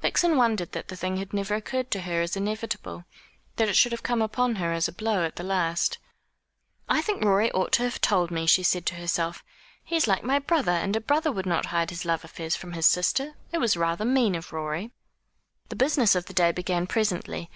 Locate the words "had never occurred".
1.18-1.90